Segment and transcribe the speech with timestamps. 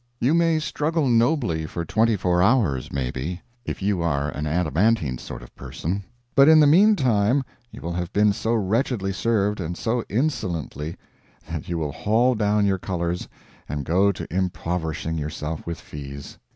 [0.19, 5.43] You may struggle nobly for twenty four hours, maybe, if you are an adamantine sort
[5.43, 9.77] of person, but in the mean time you will have been so wretchedly served, and
[9.77, 10.97] so insolently,
[11.47, 13.27] that you will haul down your colors,
[13.69, 16.39] and go to impoverishing yourself with fees.